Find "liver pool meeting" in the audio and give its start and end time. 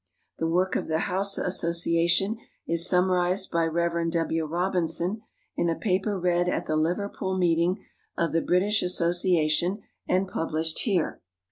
6.75-7.85